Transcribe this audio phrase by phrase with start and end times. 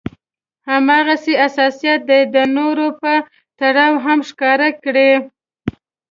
[0.69, 3.11] هماغه حساسيت دې د نورو په
[3.59, 5.11] تړاو هم ښکاره کړي.